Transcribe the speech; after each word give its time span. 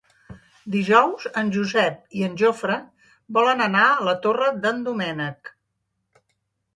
Dijous 0.75 1.25
en 1.41 1.49
Josep 1.57 2.15
i 2.21 2.25
en 2.27 2.39
Jofre 2.41 2.77
volen 3.37 3.61
anar 3.65 3.83
a 3.91 3.99
la 4.07 4.15
Torre 4.23 4.49
d'en 4.65 4.81
Doménec. 4.89 5.53